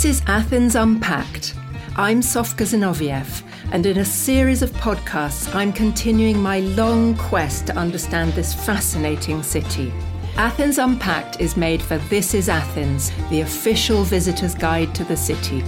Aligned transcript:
This 0.00 0.20
is 0.20 0.22
Athens 0.28 0.76
Unpacked. 0.76 1.54
I'm 1.94 2.22
Sofka 2.22 2.64
Zinovieff, 2.64 3.42
and 3.70 3.84
in 3.84 3.98
a 3.98 4.04
series 4.06 4.62
of 4.62 4.70
podcasts, 4.70 5.54
I'm 5.54 5.74
continuing 5.74 6.40
my 6.40 6.60
long 6.60 7.14
quest 7.18 7.66
to 7.66 7.76
understand 7.76 8.32
this 8.32 8.54
fascinating 8.54 9.42
city. 9.42 9.92
Athens 10.36 10.78
Unpacked 10.78 11.38
is 11.38 11.54
made 11.54 11.82
for 11.82 11.98
This 12.08 12.32
is 12.32 12.48
Athens, 12.48 13.12
the 13.28 13.42
official 13.42 14.02
visitor's 14.02 14.54
guide 14.54 14.94
to 14.94 15.04
the 15.04 15.18
city. 15.18 15.62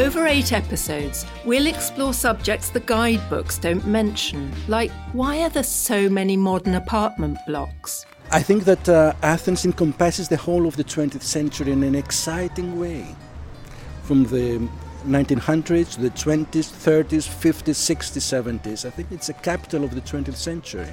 Over 0.00 0.28
eight 0.28 0.52
episodes, 0.52 1.26
we'll 1.44 1.66
explore 1.66 2.14
subjects 2.14 2.70
the 2.70 2.78
guidebooks 2.78 3.58
don't 3.58 3.84
mention, 3.84 4.52
like 4.68 4.92
why 5.12 5.42
are 5.42 5.50
there 5.50 5.64
so 5.64 6.08
many 6.08 6.36
modern 6.36 6.76
apartment 6.76 7.38
blocks? 7.48 8.06
I 8.34 8.42
think 8.42 8.64
that 8.64 8.88
uh, 8.88 9.12
Athens 9.22 9.64
encompasses 9.64 10.26
the 10.26 10.36
whole 10.36 10.66
of 10.66 10.76
the 10.76 10.82
20th 10.82 11.22
century 11.22 11.70
in 11.70 11.84
an 11.84 11.94
exciting 11.94 12.80
way. 12.80 13.06
From 14.02 14.24
the 14.24 14.58
1900s 15.06 15.94
to 15.94 16.00
the 16.00 16.10
20s, 16.10 16.46
30s, 16.48 17.28
50s, 17.28 17.78
60s, 17.94 18.58
70s. 18.58 18.84
I 18.84 18.90
think 18.90 19.12
it's 19.12 19.28
a 19.28 19.34
capital 19.34 19.84
of 19.84 19.94
the 19.94 20.00
20th 20.00 20.34
century. 20.34 20.88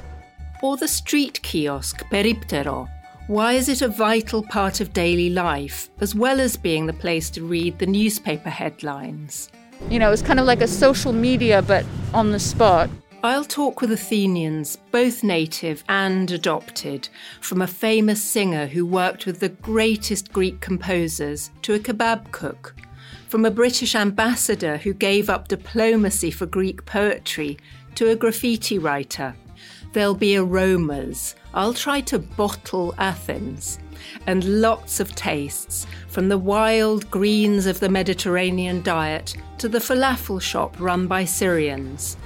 Or 0.62 0.78
the 0.78 0.88
street 0.88 1.42
kiosk, 1.42 2.04
Periptero, 2.12 2.88
why 3.26 3.54
is 3.54 3.70
it 3.70 3.82
a 3.82 3.88
vital 3.88 4.44
part 4.44 4.80
of 4.80 4.94
daily 4.94 5.32
life, 5.32 5.90
as 6.00 6.14
well 6.14 6.40
as 6.40 6.56
being 6.56 6.86
the 6.86 6.94
place 6.94 7.32
to 7.32 7.44
read 7.44 7.80
the 7.80 7.88
newspaper 7.88 8.52
headlines? 8.52 9.50
You 9.90 9.98
know, 9.98 10.12
it's 10.12 10.22
kind 10.22 10.40
of 10.40 10.46
like 10.46 10.62
a 10.62 10.68
social 10.68 11.12
media, 11.12 11.64
but 11.64 11.86
on 12.14 12.34
the 12.34 12.40
spot. 12.40 12.88
I'll 13.24 13.46
talk 13.46 13.82
with 13.82 13.92
Athenians, 13.92 14.80
both 14.90 15.24
native 15.24 15.84
and 15.88 16.32
adopted, 16.32 17.08
from 17.40 17.62
a 17.62 17.68
famous 17.68 18.20
singer 18.20 18.66
who 18.66 18.84
worked 18.84 19.28
with 19.28 19.40
the 19.40 19.50
greatest 19.50 20.34
Greek 20.34 20.60
composers 20.60 21.52
to 21.62 21.76
a 21.76 21.80
kebab 21.80 22.32
cook, 22.32 22.74
from 23.28 23.46
a 23.46 23.52
British 23.52 23.94
ambassador 23.94 24.78
who 24.78 24.96
gave 24.96 25.30
up 25.30 25.50
diplomacy 25.50 26.32
for 26.32 26.48
Greek 26.48 26.84
poetry 26.88 27.60
to 27.94 28.10
a 28.10 28.16
graffiti 28.16 28.80
writer. 28.80 29.36
There'll 29.94 30.16
be 30.16 30.38
aromas. 30.38 31.36
I'll 31.54 31.76
try 31.76 32.02
to 32.02 32.18
bottle 32.18 32.96
Athens. 32.98 33.78
And 34.26 34.62
lots 34.62 35.00
of 35.00 35.14
tastes, 35.14 35.86
from 36.08 36.28
the 36.28 36.40
wild 36.40 37.12
greens 37.12 37.68
of 37.68 37.82
the 37.82 37.90
Mediterranean 37.90 38.82
diet 38.82 39.36
to 39.60 39.70
the 39.70 39.78
falafel 39.78 40.42
shop 40.42 40.76
run 40.80 41.06
by 41.06 41.24
Syrians. 41.24 42.18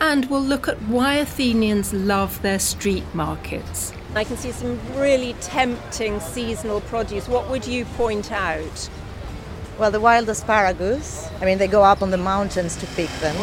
And 0.00 0.24
we'll 0.30 0.42
look 0.42 0.66
at 0.66 0.80
why 0.82 1.16
Athenians 1.16 1.92
love 1.92 2.40
their 2.40 2.58
street 2.58 3.04
markets. 3.14 3.92
I 4.14 4.24
can 4.24 4.38
see 4.38 4.50
some 4.50 4.78
really 4.96 5.34
tempting 5.40 6.20
seasonal 6.20 6.80
produce. 6.80 7.28
What 7.28 7.50
would 7.50 7.66
you 7.66 7.84
point 7.84 8.32
out? 8.32 8.90
Well, 9.78 9.90
the 9.90 10.00
wild 10.00 10.28
asparagus. 10.28 11.28
I 11.40 11.44
mean, 11.44 11.58
they 11.58 11.68
go 11.68 11.82
up 11.82 12.02
on 12.02 12.10
the 12.10 12.16
mountains 12.16 12.76
to 12.76 12.86
pick 12.86 13.10
them. 13.20 13.36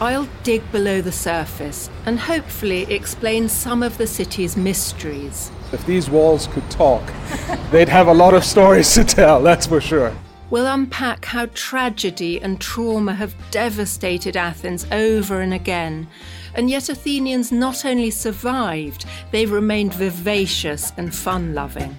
I'll 0.00 0.28
dig 0.42 0.70
below 0.72 1.00
the 1.00 1.12
surface 1.12 1.90
and 2.06 2.18
hopefully 2.18 2.82
explain 2.92 3.48
some 3.48 3.82
of 3.82 3.98
the 3.98 4.06
city's 4.06 4.56
mysteries. 4.56 5.50
If 5.72 5.86
these 5.86 6.10
walls 6.10 6.48
could 6.48 6.68
talk, 6.70 7.02
they'd 7.70 7.88
have 7.88 8.08
a 8.08 8.14
lot 8.14 8.34
of 8.34 8.44
stories 8.44 8.92
to 8.94 9.04
tell, 9.04 9.42
that's 9.42 9.66
for 9.66 9.80
sure. 9.80 10.14
We'll 10.50 10.66
unpack 10.66 11.24
how 11.26 11.46
tragedy 11.54 12.40
and 12.42 12.60
trauma 12.60 13.14
have 13.14 13.34
devastated 13.52 14.36
Athens 14.36 14.84
over 14.90 15.40
and 15.40 15.54
again. 15.54 16.08
And 16.54 16.68
yet, 16.68 16.88
Athenians 16.88 17.52
not 17.52 17.84
only 17.84 18.10
survived, 18.10 19.06
they've 19.30 19.50
remained 19.50 19.94
vivacious 19.94 20.92
and 20.96 21.14
fun 21.14 21.54
loving. 21.54 21.96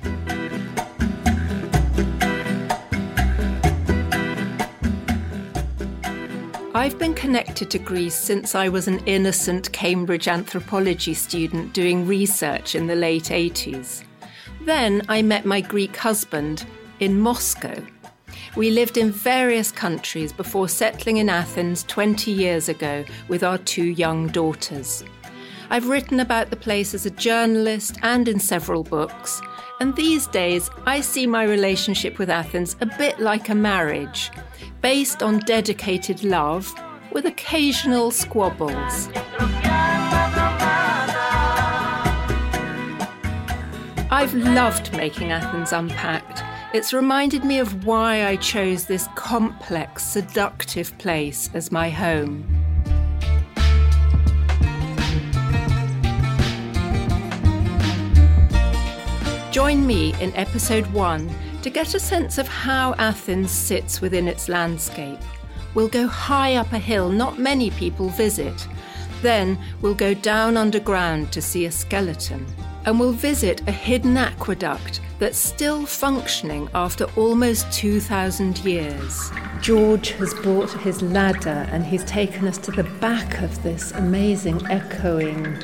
I've 6.74 7.00
been 7.00 7.14
connected 7.14 7.70
to 7.72 7.80
Greece 7.80 8.16
since 8.16 8.54
I 8.54 8.68
was 8.68 8.90
an 8.90 9.00
innocent 9.06 9.72
Cambridge 9.72 10.28
anthropology 10.28 11.14
student 11.14 11.74
doing 11.74 12.06
research 12.06 12.76
in 12.76 12.88
the 12.88 12.96
late 12.96 13.26
80s. 13.26 14.04
Then 14.62 15.04
I 15.08 15.22
met 15.22 15.46
my 15.46 15.62
Greek 15.62 15.96
husband 15.96 16.66
in 17.00 17.18
Moscow. 17.18 17.82
We 18.58 18.70
lived 18.70 18.98
in 18.98 19.12
various 19.12 19.72
countries 19.72 20.34
before 20.34 20.68
settling 20.68 21.18
in 21.18 21.30
Athens 21.30 21.84
20 21.86 22.32
years 22.32 22.68
ago 22.68 23.06
with 23.30 23.44
our 23.44 23.58
two 23.58 23.86
young 23.86 24.28
daughters. 24.28 25.06
I've 25.70 25.88
written 25.88 26.20
about 26.20 26.50
the 26.50 26.58
place 26.58 26.94
as 26.94 27.06
a 27.06 27.12
journalist 27.12 27.98
and 28.04 28.28
in 28.28 28.40
several 28.40 28.84
books, 28.84 29.42
and 29.80 29.96
these 29.96 30.28
days 30.28 30.70
I 30.86 31.00
see 31.00 31.26
my 31.26 31.44
relationship 31.44 32.20
with 32.20 32.30
Athens 32.30 32.76
a 32.82 32.86
bit 32.86 33.22
like 33.22 33.48
a 33.48 33.56
marriage 33.56 34.32
based 34.82 35.24
on 35.24 35.40
dedicated 35.40 36.26
love 36.26 36.74
with 37.14 37.26
occasional 37.26 38.12
squabbles. 38.12 39.08
I've 44.14 44.34
loved 44.34 44.92
making 44.92 45.32
Athens 45.32 45.72
Unpacked. 45.72 46.41
It's 46.74 46.94
reminded 46.94 47.44
me 47.44 47.60
of 47.60 47.86
why 47.86 48.26
I 48.26 48.38
chose 48.38 48.86
this 48.86 49.10
complex, 49.16 50.06
seductive 50.06 50.98
place 51.00 51.50
as 51.54 51.70
my 51.70 51.90
home. 51.90 52.46
Join 59.52 59.86
me 59.86 60.16
in 60.22 60.34
episode 60.34 60.88
one 60.94 61.30
to 61.62 61.70
get 61.70 61.94
a 61.94 62.00
sense 62.00 62.38
of 62.38 62.48
how 62.48 62.94
Athens 62.94 63.52
sits 63.52 64.00
within 64.00 64.30
its 64.30 64.48
landscape. 64.48 65.20
We'll 65.74 65.90
go 65.90 66.08
high 66.08 66.56
up 66.56 66.72
a 66.72 66.80
hill 66.80 67.10
not 67.10 67.38
many 67.38 67.72
people 67.72 68.08
visit. 68.08 68.66
Then 69.22 69.58
we'll 69.82 69.96
go 69.96 70.14
down 70.14 70.58
underground 70.58 71.32
to 71.34 71.42
see 71.42 71.66
a 71.66 71.72
skeleton. 71.72 72.46
And 72.86 73.00
we'll 73.00 73.12
visit 73.12 73.62
a 73.68 73.72
hidden 73.72 74.18
aqueduct 74.18 75.02
that's 75.20 75.38
still 75.38 75.86
functioning 75.86 76.68
after 76.74 77.06
almost 77.16 77.72
2,000 77.72 78.58
years. 78.66 79.32
George 79.62 80.12
has 80.14 80.34
brought 80.34 80.72
his 80.72 81.04
ladder 81.04 81.68
and 81.72 81.86
he's 81.86 82.04
taken 82.06 82.48
us 82.48 82.58
to 82.58 82.72
the 82.72 82.84
back 83.00 83.42
of 83.42 83.62
this 83.62 83.92
amazing 83.92 84.66
echoing 84.68 85.58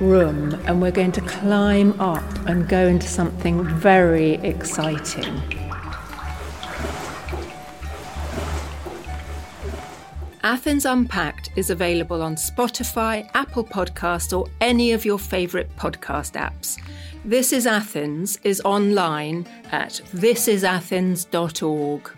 room 0.00 0.54
and 0.66 0.82
we're 0.82 0.90
going 0.90 1.12
to 1.12 1.20
climb 1.20 1.98
up 2.00 2.24
and 2.48 2.68
go 2.68 2.88
into 2.88 3.06
something 3.06 3.64
very 3.64 4.34
exciting. 4.34 5.55
Athens 10.46 10.84
Unpacked 10.84 11.50
is 11.56 11.70
available 11.70 12.22
on 12.22 12.36
Spotify, 12.36 13.28
Apple 13.34 13.64
Podcast, 13.64 14.32
or 14.32 14.46
any 14.60 14.92
of 14.92 15.04
your 15.04 15.18
favourite 15.18 15.76
podcast 15.76 16.34
apps. 16.40 16.80
This 17.24 17.52
is 17.52 17.66
Athens 17.66 18.38
is 18.44 18.60
online 18.64 19.44
at 19.72 20.00
thisisathens.org. 20.14 22.10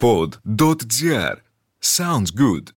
pod.gr. 0.00 1.40
Sounds 1.80 2.30
good. 2.30 2.70